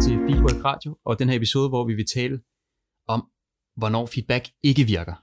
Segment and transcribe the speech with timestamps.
[0.00, 2.40] til Feedback Radio, og den her episode, hvor vi vil tale
[3.08, 3.24] om,
[3.76, 5.14] hvornår feedback ikke virker.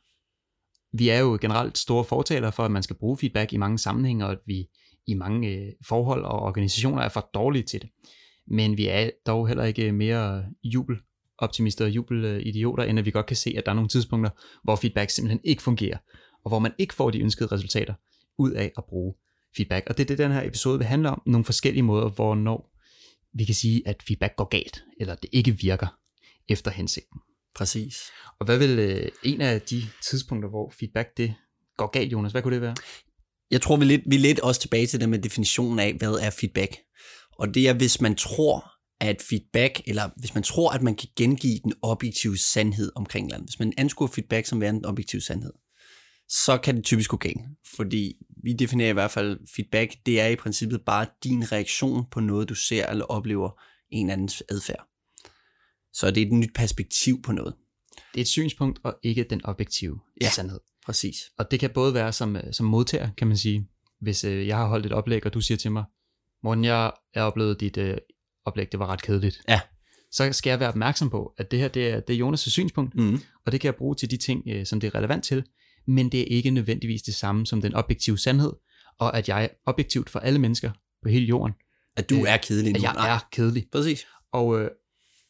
[0.97, 4.25] Vi er jo generelt store fortalere for, at man skal bruge feedback i mange sammenhænge,
[4.25, 4.69] og at vi
[5.07, 7.89] i mange øh, forhold og organisationer er for dårlige til det.
[8.47, 13.37] Men vi er dog heller ikke mere jubeloptimister og jubelidioter, end at vi godt kan
[13.37, 14.31] se, at der er nogle tidspunkter,
[14.63, 15.97] hvor feedback simpelthen ikke fungerer,
[16.43, 17.93] og hvor man ikke får de ønskede resultater
[18.37, 19.13] ud af at bruge
[19.55, 19.89] feedback.
[19.89, 22.72] Og det er det, den her episode vil handle om, nogle forskellige måder, hvornår
[23.35, 25.87] vi kan sige, at feedback går galt, eller det ikke virker
[26.49, 27.19] efter hensigten.
[27.55, 28.01] Præcis.
[28.39, 31.33] Og hvad vil øh, en af de tidspunkter, hvor feedback det
[31.77, 32.75] går galt, Jonas, hvad kunne det være?
[33.51, 35.93] Jeg tror, vi er lidt, vi er lidt også tilbage til det med definitionen af,
[35.93, 36.77] hvad er feedback.
[37.37, 41.09] Og det er, hvis man tror, at feedback, eller hvis man tror, at man kan
[41.15, 43.49] gengive den objektive sandhed omkring landet.
[43.49, 45.53] Hvis man anskuer feedback som værende den objektive sandhed,
[46.29, 47.41] så kan det typisk gå galt.
[47.75, 48.13] Fordi
[48.43, 52.49] vi definerer i hvert fald feedback, det er i princippet bare din reaktion på noget,
[52.49, 54.87] du ser eller oplever en andens adfærd.
[55.93, 57.55] Så det er et nyt perspektiv på noget.
[58.13, 60.29] Det er et synspunkt, og ikke den objektive Ja.
[60.29, 60.59] sandhed.
[60.85, 61.15] Præcis.
[61.37, 63.67] Og det kan både være som, øh, som modtager, kan man sige.
[64.01, 65.83] Hvis øh, jeg har holdt et oplæg, og du siger til mig,
[66.43, 67.97] Morten, jeg har oplevet dit øh,
[68.45, 69.41] oplæg, det var ret kedeligt.
[69.49, 69.59] Ja.
[70.11, 72.95] Så skal jeg være opmærksom på, at det her det er, det er Jonas' synspunkt,
[72.95, 73.19] Mm.
[73.45, 75.43] og det kan jeg bruge til de ting, øh, som det er relevant til,
[75.87, 78.53] men det er ikke nødvendigvis det samme som den objektive sandhed,
[78.99, 80.71] og at jeg objektivt for alle mennesker
[81.03, 81.53] på hele jorden,
[81.95, 82.77] At du Øh, er kedelig nu.
[82.77, 83.15] at jeg Nej.
[83.15, 83.65] er kedelig.
[83.71, 84.05] Præcis.
[84.31, 84.69] Og, øh,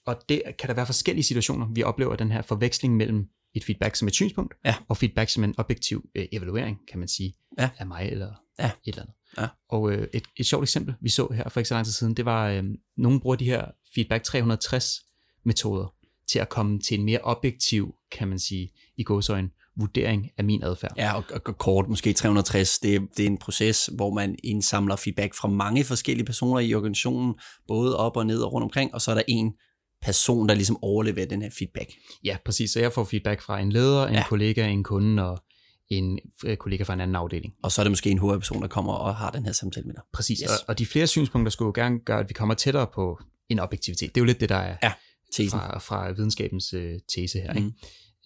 [0.05, 3.95] og det kan der være forskellige situationer, vi oplever den her forveksling mellem et feedback
[3.95, 4.75] som et synspunkt, Ja.
[4.87, 7.69] og feedback som en objektiv øh, evaluering, kan man sige, Ja.
[7.77, 8.65] af mig eller Ja.
[8.65, 9.15] et eller andet.
[9.37, 9.47] Ja.
[9.69, 12.13] Og øh, et, et sjovt eksempel, vi så her for ikke så lang tid siden,
[12.13, 12.63] det var, øh,
[12.97, 13.65] nogen bruger de her
[13.95, 15.01] feedback 360
[15.45, 15.93] metoder
[16.27, 20.63] til at komme til en mere objektiv, kan man sige, i gåsøjne, vurdering af min
[20.63, 20.93] adfærd.
[20.97, 25.33] Ja, og, og, kort, måske 360, det, det er en proces, hvor man indsamler feedback
[25.35, 27.33] fra mange forskellige personer i organisationen,
[27.67, 29.53] både op og ned og rundt omkring, og så er der en
[30.01, 31.89] person, der ligesom overleverer den her feedback.
[32.23, 32.71] Ja, præcis.
[32.71, 34.23] Så jeg får feedback fra en leder, en Ja.
[34.27, 35.43] kollega, en kunde og
[35.89, 37.53] en øh, kollega fra en anden afdeling.
[37.63, 39.93] Og så er det måske en HR-person, der kommer og har den her samtale med
[39.95, 40.03] dig.
[40.13, 40.51] Præcis, Yes.
[40.51, 40.59] yes.
[40.59, 43.19] og, og de flere synspunkter skulle jo gerne gøre, at vi kommer tættere på
[43.49, 44.15] en objektivitet.
[44.15, 44.91] Det er jo lidt det, der er Ja,
[45.35, 45.59] Tesen.
[45.59, 47.53] fra, fra videnskabens øh, tese her.
[47.53, 47.57] Mm.
[47.57, 47.71] Ikke?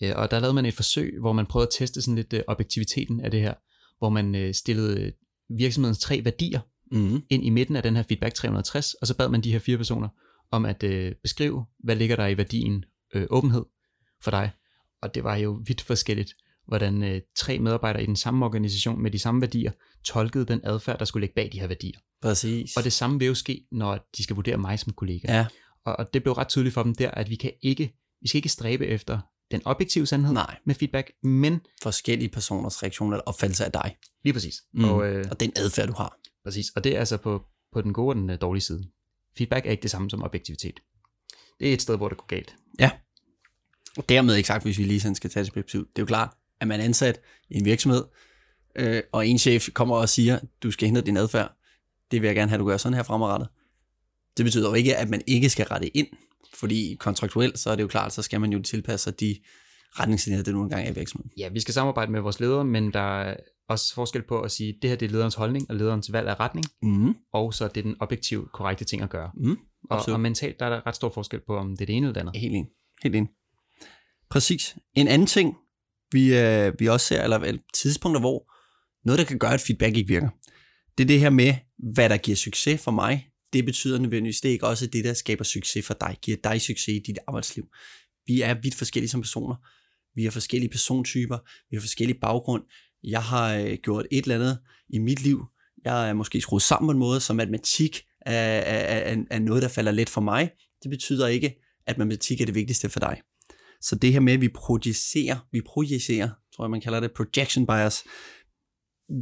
[0.03, 2.41] Øh, og der lavede man et forsøg, hvor man prøvede at teste sådan lidt øh,
[2.47, 3.53] objektiviteten af det her,
[3.97, 5.12] hvor man øh, stillede
[5.50, 6.59] virksomhedens tre værdier
[6.91, 7.22] Mm.
[7.30, 9.78] ind i midten af den her feedback 360, og så bad man de her fire
[9.78, 10.07] personer
[10.52, 13.66] om at øh, beskrive, hvad ligger der i værdien øh, åbenhed
[14.24, 14.52] for dig.
[15.02, 16.34] Og det var jo vidt forskelligt,
[16.68, 19.72] hvordan øh, tre medarbejdere i den samme organisation med de samme værdier
[20.03, 22.00] tolkede den adfærd, der skulle ligge bag de her værdier.
[22.22, 22.78] Præcis.
[22.78, 25.34] Og det samme vil jo ske, når de skal vurdere mig som kollega.
[25.38, 25.46] Ja,
[25.86, 28.38] Og, og det blev ret tydeligt for dem der, at vi kan ikke, vi skal
[28.38, 29.19] ikke stræbe efter
[29.52, 30.58] den objektive sandhed nej.
[30.66, 33.97] med feedback, men Forskellige personers reaktioner eller opfattelse af dig.
[34.24, 34.63] lige præcis.
[34.74, 34.84] Mm.
[34.84, 36.18] Og, øh, Og den adfærd, du har.
[36.44, 36.69] præcis.
[36.75, 37.44] Og det er altså på,
[37.74, 38.84] på den gode og den øh, dårlige side.
[39.38, 40.80] Feedback er ikke det samme som objektivitet.
[41.59, 42.56] Det er et sted, hvor det går galt.
[43.97, 45.80] Og dermed ikke sagt, hvis vi lige sådan skal tage det perspektiv.
[45.81, 48.03] Det er jo klart, at man er ansat i en virksomhed,
[48.75, 51.52] øh, og en chef kommer og siger, du skal hente din adfærd.
[52.12, 53.50] Det vil jeg gerne have, du gør sådan her fremadrettet.
[54.38, 56.07] Det betyder jo ikke, at man ikke skal rette ind,
[56.53, 59.36] fordi kontraktuelt, så er det jo klart, så skal man jo tilpasse sig de
[59.92, 61.31] retningslinjer, der nu engang er i virksomheden.
[61.38, 63.36] Ja, vi skal samarbejde med vores ledere, men der er
[63.70, 66.28] også forskel på at sige, at det her det er lederens holdning og lederens valg
[66.28, 67.16] af retning, Mm.
[67.34, 69.31] og så er det den objektivt korrekte ting at gøre.
[69.38, 69.58] Mm.
[69.90, 72.08] Og, og mentalt der er der ret stor forskel på, om det er det ene
[72.08, 72.36] eller det andet.
[72.42, 72.69] Helt enig.
[73.04, 73.30] Helt enig.
[74.30, 74.75] Præcis.
[74.94, 75.56] En anden ting,
[76.12, 78.52] vi, øh, vi også ser, eller vel, tidspunkter, hvor
[79.08, 80.30] noget, der kan gøre, at feedback ikke virker,
[80.98, 81.54] det er det her med,
[81.94, 83.28] hvad der giver succes for mig.
[83.53, 86.62] Det betyder nødvendigvis, det er ikke også det, der skaber succes for dig, giver dig
[86.62, 87.66] succes i dit arbejdsliv.
[88.25, 89.56] Vi er vidt forskellige som personer.
[90.16, 91.38] Vi har forskellige persontyper.
[91.69, 92.63] Vi har forskellige baggrund.
[93.03, 94.59] Jeg har øh, gjort et eller andet
[94.90, 95.46] i mit liv.
[95.86, 99.63] Jeg er måske skruet sammen på en måde, så matematik er, er, er, er noget,
[99.63, 100.52] der falder let for mig.
[100.84, 101.56] Det betyder ikke,
[101.88, 103.22] at matematik er det vigtigste for dig.
[103.81, 107.68] Så det her med, at vi projicerer, vi projicerer, tror jeg man kalder det, projection
[107.68, 108.03] bias,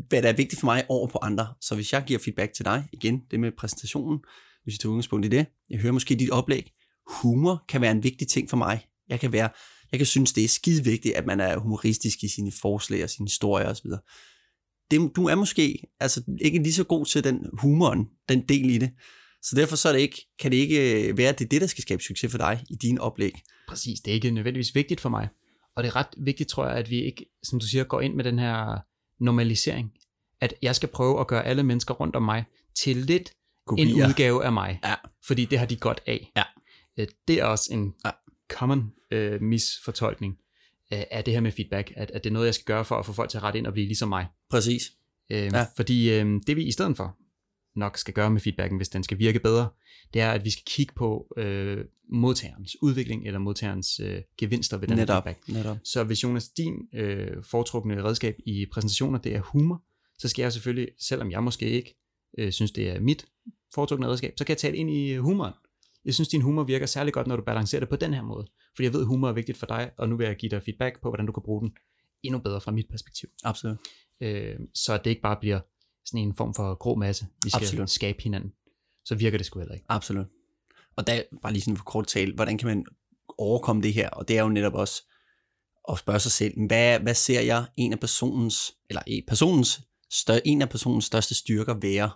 [0.08, 1.48] hvad der er vigtigt for mig over på andre.
[1.62, 4.20] Så hvis jeg giver feedback til dig, igen, det med præsentationen,
[4.64, 6.72] hvis vi tager udgangspunkt i det, jeg hører måske dit oplæg,
[7.22, 8.86] humor kan være en vigtig ting for mig.
[9.10, 9.50] Jeg kan være,
[9.92, 13.10] jeg kan synes, det er skide vigtigt, at man er humoristisk i sine forslag og
[13.10, 13.90] sine historier osv.
[14.92, 18.78] Det, du er måske altså, ikke lige så god til den humoren, den del i
[18.78, 18.92] det.
[19.42, 21.62] Så derfor så er det ikke, kan det ikke øh, være, at det er det,
[21.62, 23.34] der skal skabe succes for dig i dine oplæg.
[23.68, 25.30] Præcis, det er ikke nødvendigvis vigtigt for mig.
[25.76, 28.16] Og det er ret vigtigt, tror jeg, at vi ikke, som du siger, går ind
[28.16, 28.80] med den her
[29.20, 29.92] normalisering.
[30.42, 32.44] At jeg skal prøve at gøre alle mennesker rundt om mig
[32.76, 33.36] til lidt en
[33.68, 34.08] Kopier.
[34.08, 34.80] udgave af mig.
[34.84, 34.94] Ja.
[35.28, 36.32] Fordi det har de godt af.
[36.38, 36.44] Ja.
[37.00, 38.12] Øh, Det er også en Ja.
[38.50, 40.34] common øh, misfortolkning
[40.94, 41.92] øh, af det her med feedback.
[41.96, 43.60] At, at det er noget, jeg skal gøre for at få folk til at rette
[43.60, 44.28] ind og blive ligesom mig.
[44.50, 44.82] Præcis.
[45.32, 45.66] Øh, ja.
[45.76, 47.18] Fordi øh, det vi i stedet for,
[47.76, 49.70] nok skal gøre med feedbacken, hvis den skal virke bedre,
[50.14, 54.88] det er, at vi skal kigge på øh, modtagerens udvikling, eller modtagerens øh, gevinster ved
[54.88, 55.48] den Netop, feedback.
[55.48, 55.78] netop.
[55.84, 59.84] Så hvis Jonas, din øh, foretrukne redskab i præsentationer, det er humor,
[60.20, 61.98] så skal jeg selvfølgelig, selvom jeg måske ikke
[62.38, 63.26] øh, synes, det er mit
[63.74, 65.54] foretrukne redskab, så kan jeg tale ind i øh, humoren.
[66.06, 68.48] Jeg synes, din humor virker særlig godt, når du balancerer det på den her måde.
[68.76, 70.62] Fordi jeg ved, at humor er vigtigt for dig, og nu vil jeg give dig
[70.64, 71.74] feedback på, hvordan du kan bruge den
[72.24, 73.30] endnu bedre fra mit perspektiv.
[73.44, 73.78] Absolut.
[74.22, 75.60] Øh, så det ikke bare bliver
[76.06, 77.90] sådan en form for grå masse, vi skal Absolut.
[77.90, 78.54] skabe hinanden.
[79.06, 79.86] Så virker det sgu heller ikke.
[79.90, 80.26] Absolut.
[80.96, 82.86] Og der, bare lige sådan for kort tale, hvordan kan man
[83.38, 84.10] overkomme det her?
[84.10, 85.04] Og det er jo netop også
[85.92, 90.40] at spørge sig selv, hvad, hvad ser jeg en af personens, eller en personens, stør,
[90.46, 92.10] en af personens største styrker være?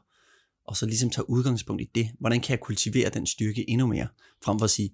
[0.66, 2.12] Og så ligesom tage udgangspunkt i det.
[2.20, 4.08] Hvordan kan jeg kultivere den styrke endnu mere?
[4.44, 4.92] Frem for at sige,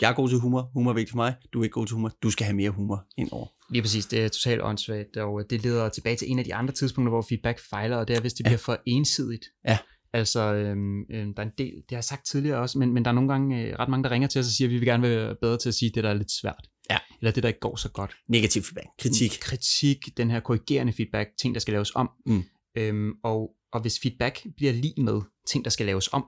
[0.00, 1.94] jeg er god til humor, humor er vigtigt for mig, du er ikke god til
[1.94, 3.46] humor, du skal have mere humor ind over.
[3.70, 6.74] Lige præcis, det er totalt åndssvagt, og det leder tilbage til en af de andre
[6.74, 8.48] tidspunkter, hvor feedback fejler, og det er, hvis det Ja.
[8.48, 9.44] bliver for ensidigt.
[9.68, 9.78] Ja.
[10.12, 13.04] Altså, øhm, øhm, der er en del, det har jeg sagt tidligere også, men, men
[13.04, 14.78] der er nogle gange øh, ret mange, der ringer til os og siger, at vi
[14.78, 16.68] vil gerne være bedre til at sige det, der er lidt svært.
[16.90, 16.98] Ja.
[17.20, 18.16] Eller det, der ikke går så godt.
[18.28, 19.38] Negativ feedback, kritik.
[19.40, 22.10] Kritik, den her korrigerende feedback, ting, der skal laves om.
[22.26, 22.42] Mm.
[22.76, 26.24] Øhm, og, og hvis feedback bliver lige med ting, der skal laves om,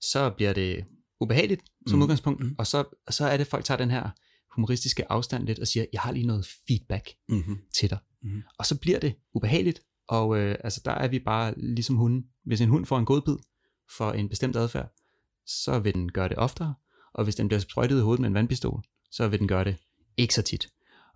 [0.00, 0.84] så bliver det
[1.22, 2.02] ubehageligt som Mm.
[2.02, 2.54] udgangspunkt, Mm.
[2.58, 4.10] og så, så er det, at folk tager den her
[4.54, 7.58] humoristiske afstand lidt og siger, jeg har lige noget feedback Mm-hmm.
[7.74, 7.98] til dig.
[8.22, 8.42] Mhm.
[8.58, 12.24] Og så bliver det ubehageligt, og øh, altså der er vi bare ligesom hunden.
[12.44, 13.36] Hvis en hund får en godbid
[13.96, 14.88] for en bestemt adfærd,
[15.46, 16.74] så vil den gøre det oftere,
[17.14, 19.76] og hvis den bliver sprøjtet i hovedet med en vandpistol, så vil den gøre det
[20.16, 20.68] ikke så tit.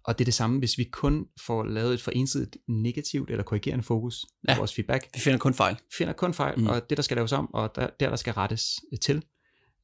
[0.04, 3.42] Og det er det samme, hvis vi kun får lavet et for ensidigt negativt eller
[3.44, 4.56] korrigerende fokus på Ja.
[4.58, 5.76] vores feedback, Vi finder kun fejl.
[5.98, 6.66] finder kun fejl, Mm.
[6.66, 9.24] og det, der skal laves om, og der, der, der skal rettes til,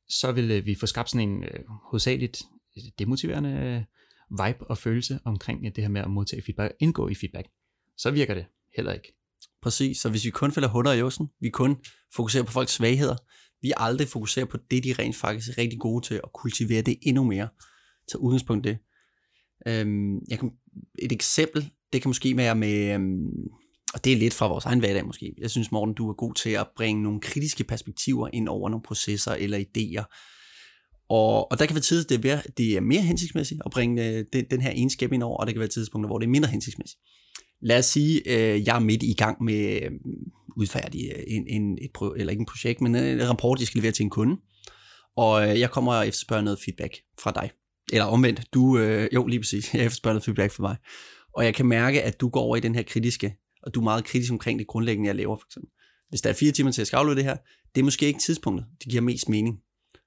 [0.09, 1.61] så vil øh, vi få skabt sådan en øh,
[1.91, 2.43] hovedsageligt
[2.77, 3.83] øh, demotiverende øh,
[4.47, 7.49] vibe og følelse omkring øh, det her med at modtage feedback, indgå i feedback.
[7.97, 8.47] Så virker det
[8.77, 9.15] heller ikke.
[9.63, 11.77] Præcis, så hvis vi kun fælder hunder i osten, vi kun
[12.17, 13.17] fokuserer på folks svagheder,
[13.63, 16.99] vi aldrig fokuserer på det, de rent faktisk er rigtig gode til, og kultivere det
[17.03, 17.49] endnu mere.
[18.09, 18.79] Så udgangspunkt det.
[19.67, 20.51] Øhm, jeg kan,
[20.99, 23.31] et eksempel, det kan måske være med, øhm,
[23.95, 25.35] og det er lidt fra vores egen hverdag måske.
[25.39, 28.83] Jeg synes, Morten, du er god til at bringe nogle kritiske perspektiver ind over nogle
[28.83, 30.05] processer eller idéer.
[31.09, 34.09] Og, og der kan være tidspunkter, det er, mere- det er mere hensigtsmæssigt at bringe
[34.09, 36.31] øh, den, den her egenskab ind over, og der kan være tidspunkter, hvor det er
[36.31, 37.01] mindre hensigtsmæssigt.
[37.63, 39.91] Lad os sige, øh, jeg er midt i gang med øh,
[40.57, 43.79] udfærdige øh, en, en, et pro, eller ikke en projekt, men en rapport, jeg skal
[43.79, 44.37] levere til en kunde.
[45.17, 47.51] Og øh, jeg kommer og efterspørger noget feedback fra dig.
[47.93, 50.77] Eller omvendt, du, øh, jo lige præcis, jeg efterspørger noget feedback fra mig.
[51.37, 53.85] Og jeg kan mærke, at du går over i den her kritiske, og du er
[53.85, 55.71] meget kritisk omkring det grundlæggende, jeg laver for eksempel.
[56.09, 57.37] Hvis der er fire timer til at skal aflevere det her,
[57.75, 59.59] det er måske ikke tidspunktet, det giver mest mening.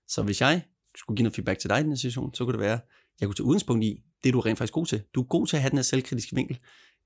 [0.07, 0.61] Så hvis jeg
[0.97, 2.79] skulle give noget feedback til dig i den her situation, så kunne det være,
[3.19, 5.01] jeg kunne tage udgangspunkt i, det er du rent faktisk god til.
[5.15, 6.59] Du er god til at have den her selvkritiske vinkel.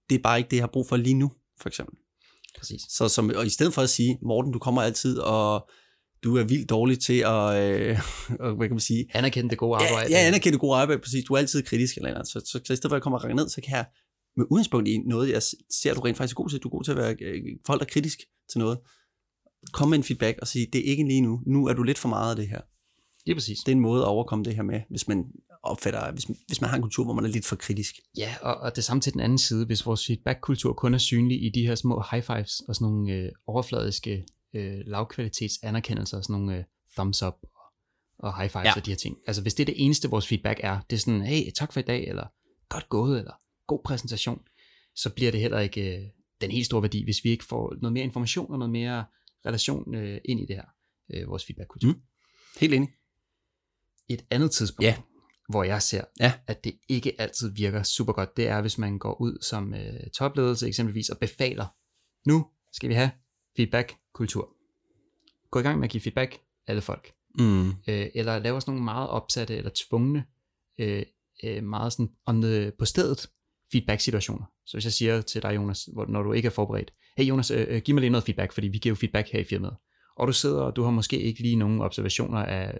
[0.10, 1.32] Det er bare ikke det, jeg har brug for lige nu,
[1.62, 1.98] for eksempel.
[2.58, 2.82] Præcis.
[2.90, 5.70] Så som, og i stedet for at sige, Morten, du kommer altid, og
[6.24, 8.00] du er vildt dårlig til at, øh,
[8.40, 10.12] og hvad kan man sige, Anerkende det gode arbejde.
[10.12, 11.24] Ja, jeg anerkender det gode arbejde, præcis.
[11.24, 12.28] Du er altid kritisk eller andet.
[12.28, 13.86] Så, så, så i stedet for at jeg kommer og ned, så kan jeg
[14.38, 15.42] med udgangspunkt i noget, jeg
[15.82, 16.60] ser, du rent faktisk er god til.
[16.60, 18.20] Du er god til at være øh, folk, der er kritisk
[18.52, 18.80] til noget.
[19.74, 21.42] Kom med en feedback og sige, det er ikke lige nu.
[21.46, 22.62] Nu er du lidt for meget af det her.
[23.26, 23.60] Lige præcis.
[23.60, 25.26] Det er en måde at overkomme det her med, hvis man
[25.64, 27.96] opfatter, hvis, hvis man har en kultur, hvor man er lidt for kritisk.
[28.18, 31.44] Ja, og, og det samme til den anden side, hvis vores feedback-kultur kun er synlig
[31.44, 34.26] i de her små high fives og sådan nogle øh, overfladiske
[34.56, 36.64] øh, lavkvalitets anerkendelser, sådan nogle øh,
[36.96, 37.34] thumbs up
[38.20, 38.74] og, high fives ja.
[38.76, 39.18] og de her ting.
[39.28, 41.80] Altså hvis det er det eneste, vores feedback er, det er sådan, hey, tak for
[41.80, 42.28] i dag, eller
[42.70, 43.34] godt gået, eller
[43.70, 44.42] god præsentation,
[44.96, 46.06] så bliver det heller ikke øh,
[46.42, 49.06] den helt store værdi, hvis vi ikke får noget mere information og noget mere
[49.46, 50.66] relation øh, ind i det her,
[51.14, 51.92] øh, vores feedback-kultur.
[51.94, 52.02] Mm.
[52.60, 52.90] Helt enig.
[54.10, 54.98] Et andet tidspunkt, Ja.
[55.50, 56.34] hvor jeg ser, Ja.
[56.48, 60.10] at det ikke altid virker super godt, det er, hvis man går ud som øh,
[60.18, 61.68] topledelse eksempelvis og befaler,
[62.30, 63.12] nu skal vi have
[63.56, 64.56] feedback-kultur.
[65.52, 67.14] Gå i gang med at give feedback alle folk.
[67.40, 67.68] Mm.
[67.70, 70.26] Øh, eller lave sådan nogle meget opsatte eller tvungne,
[70.80, 71.04] øh,
[71.44, 73.30] øh, meget sådan on the, på stedet
[73.72, 74.46] feedback-situationer.
[74.66, 77.66] Så hvis jeg siger til dig, Jonas, når du ikke er forberedt, hey Jonas, øh,
[77.70, 79.76] øh, giv mig lige noget feedback, fordi vi giver jo feedback her i firmaet.
[80.18, 82.78] Og du sidder, og du har måske ikke lige nogen observationer af,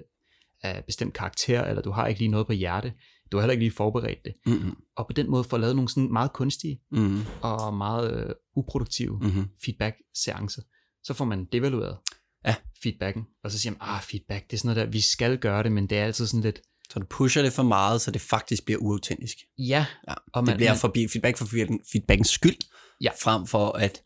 [0.64, 2.94] af bestemt karakter, eller du har ikke lige noget på hjerte.
[3.32, 4.34] Du har heller ikke lige forberedt det.
[4.46, 4.76] Mm-hmm.
[4.98, 7.22] Og på den måde får lavet nogle sådan meget kunstige Mm-hmm.
[7.42, 9.48] og meget øh, uproduktive Mm-hmm.
[9.66, 10.62] feedback-seancer.
[11.04, 11.98] Så får man devalueret
[12.46, 12.56] Ja.
[12.84, 15.64] feedbacken, og så siger man, ah, feedback, det er sådan noget der, vi skal gøre
[15.64, 16.62] det, men det er altid sådan lidt,
[16.94, 19.38] Så du pusher det for meget, så det faktisk bliver uautentisk.
[19.58, 21.46] ja, Ja, og det man, bliver man, for feedback for
[21.92, 22.56] feedbackens skyld,
[23.02, 23.10] Ja.
[23.22, 24.04] frem for at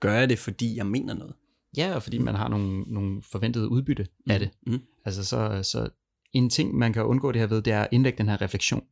[0.00, 1.34] gøre det, fordi jeg mener noget.
[1.76, 4.50] ja, og fordi man har nogle, nogle forventede udbytte af det.
[4.66, 4.80] Mm.
[5.04, 5.88] Altså så, så
[6.32, 8.84] en ting, man kan undgå det her ved, det er at indlægge den her refleksion,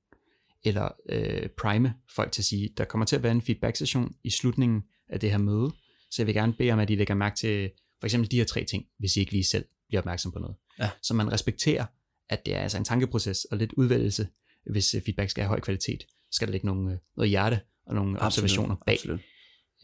[0.64, 4.30] eller øh, prime folk til at sige, der kommer til at være en feedback-session i
[4.30, 5.70] slutningen af det her møde,
[6.10, 8.44] så jeg vil gerne bede om, at I lægger mærke til, for eksempel de her
[8.44, 10.56] tre ting, hvis I ikke lige selv bliver opmærksom på noget.
[10.78, 10.90] Ja.
[11.02, 11.86] Så man respekterer,
[12.28, 14.28] at det er altså en tankeproces og lidt udvælgelse,
[14.70, 16.02] hvis øh, feedback skal have høj kvalitet.
[16.02, 18.94] Så skal der ligge nogle, øh, noget hjerte og nogle absolut, observationer bag.
[18.94, 19.20] Absolut.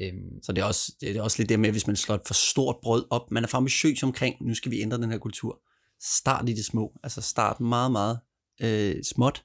[0.01, 2.21] Øhm, Så det er, også, det er også lidt det med, hvis man slår et
[2.27, 5.19] for stort brød op, man er for ambitiøs omkring, nu skal vi ændre den her
[5.19, 5.61] kultur.
[6.03, 8.19] Start i det små, altså start meget, meget
[8.63, 9.45] øh, småt,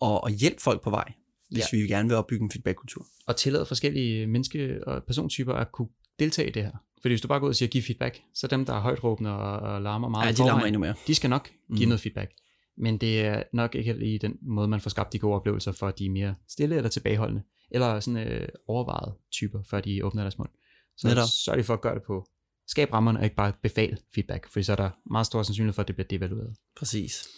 [0.00, 1.12] og, og hjælp folk på vej,
[1.50, 1.78] hvis Ja.
[1.78, 3.06] vi gerne vil opbygge en feedbackkultur.
[3.26, 5.88] og tillade forskellige menneske- og persontyper at kunne
[6.18, 6.72] deltage i det her.
[7.02, 9.04] Fordi hvis du bare går ud og siger, giv feedback, så dem, der er højt
[9.04, 10.94] råbende og, og larmer meget Ja, de larmer forvejen, endnu mere.
[11.06, 11.88] de skal nok give Mhm.
[11.88, 12.32] noget feedback.
[12.78, 15.72] Men det er nok ikke helt i den måde, man får skabt de gode oplevelser,
[15.72, 20.22] for de er mere stille eller tilbageholdende, eller sådan øh, overvejede typer, før de åbner
[20.22, 20.48] deres mund.
[20.96, 21.28] Så Netop.
[21.44, 22.26] sørg lige for at gøre det på
[22.66, 25.82] skab rammerne, og ikke bare befal feedback, for så er der meget stor sandsynlighed for,
[25.82, 26.56] at det bliver devalueret.
[26.76, 27.28] Præcis.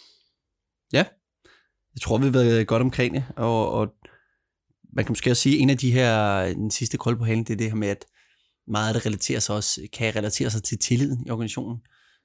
[0.93, 1.05] Ja,
[1.95, 3.87] jeg tror, vi har været godt omkring det, og, og
[4.93, 7.43] man kan måske også sige, at en af de her, den sidste krølle på halen,
[7.43, 8.05] det er det her med, at
[8.67, 11.81] meget af det relaterer sig også, kan relatere sig til tilliden i organisationen.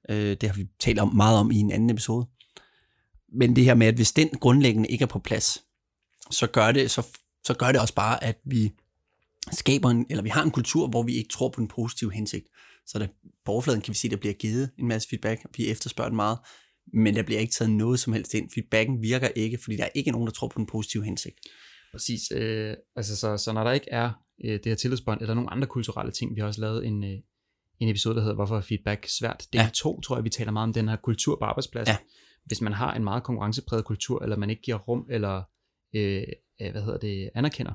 [0.09, 2.26] Øh, det har vi talt om, meget om i en anden episode.
[3.32, 5.64] Men det her med, at hvis den grundlæggende ikke er på plads,
[6.30, 7.06] så gør det, så,
[7.44, 8.73] så gør det også bare, at vi
[9.52, 12.47] skaber en, eller vi har en kultur, hvor vi ikke tror på den positive hensigt.
[12.87, 13.06] Så der,
[13.44, 16.16] på overfladen kan vi se, at der bliver givet en masse feedback, vi efterspørger den
[16.16, 16.38] meget,
[16.92, 18.50] men der bliver ikke taget noget som helst ind.
[18.54, 21.37] Feedbacken virker ikke, fordi der er ikke nogen, der tror på den positive hensigt.
[21.92, 22.20] Præcis.
[22.30, 24.11] Øh, altså, så, så når der ikke er
[24.44, 27.18] øh, det her tillidsbånd, eller nogle andre kulturelle ting, vi har også lavet en, øh,
[27.80, 29.47] en episode, der hedder Hvorfor er feedback svært?
[29.52, 29.70] Del Ja.
[29.75, 31.92] 2, tror jeg, vi taler meget om den her kultur på arbejdspladsen.
[31.92, 31.99] Ja.
[32.44, 35.42] Hvis man har en meget konkurrencepræget kultur, eller man ikke giver rum, eller
[35.94, 36.23] øh,
[36.62, 37.73] øh, hvad hedder det, anerkender,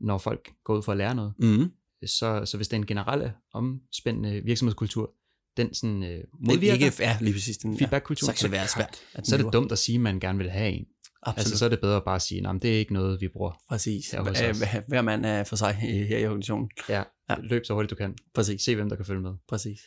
[0.00, 1.70] når folk går ud for at lære noget, Mm.
[2.06, 5.14] så, så hvis den generelle omspændende virksomhedskultur,
[5.56, 8.68] den sådan øh, Det modvirker ikke er lige præcis den, feedbackkulturen, så kan det være
[8.68, 9.00] svært.
[9.14, 10.86] At Så er det dumt at sige, at man gerne vil have en.
[11.26, 11.38] Absolut.
[11.38, 13.62] Altså, så er det bedre at bare sige, at det er ikke noget, vi bruger.
[13.68, 14.10] Præcis.
[14.10, 14.58] her hos Hver, os.
[14.58, 16.70] hver- hver mand er for sig øh, her i organisationen.
[16.88, 17.02] Ja, Ja.
[17.30, 17.36] ja.
[17.40, 18.14] løb så hurtigt du kan.
[18.34, 18.62] Præcis.
[18.62, 19.32] Se, hvem der kan følge med.
[19.48, 19.80] Præcis.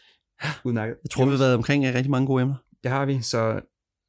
[0.65, 0.95] Udmærket.
[1.03, 2.55] Jeg tror, vi har været omkring øh, rigtig mange gode emner.
[2.83, 3.21] Det har vi.
[3.21, 3.61] Så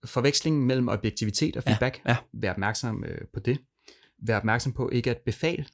[0.05, 2.17] forvekslingen mellem objektivitet og Ja, feedback, ja.
[2.33, 3.59] vær opmærksom øh, på det.
[4.27, 5.67] Vær opmærksom på ikke at befale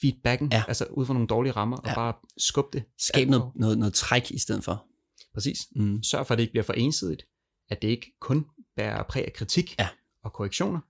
[0.00, 0.64] feedbacken, Ja.
[0.68, 1.90] altså ud fra nogle dårlige rammer, Ja.
[1.90, 2.84] og bare skub det.
[2.98, 4.86] Skab noget, noget, noget træk i stedet for.
[5.34, 5.58] Præcis.
[5.76, 6.02] Mm.
[6.02, 7.26] Sørg for, at det ikke bliver for ensidigt.
[7.70, 8.44] At det ikke kun
[8.76, 9.88] bærer præg af kritik Ja.
[10.26, 10.80] Og korrektioner.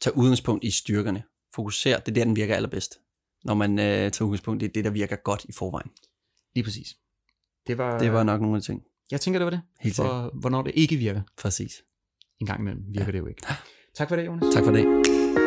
[0.00, 1.22] Tag udgangspunkt i styrkerne.
[1.54, 3.00] Fokuser, det er der, den virker allerbedst.
[3.44, 5.90] Når man øh, tager udgangspunkt i det, der virker godt i forvejen.
[6.54, 6.96] Lige præcis.
[7.66, 8.82] Det var, Det var nok nogle af de ting.
[9.10, 9.62] Jeg tænker, det var det.
[9.80, 11.22] Helt for hvornår det ikke virker.
[11.36, 11.82] Præcis.
[12.40, 13.42] En gang imellem virker det jo ikke.
[13.94, 14.54] Tak for det, Jonas.
[14.54, 15.39] Tak for det.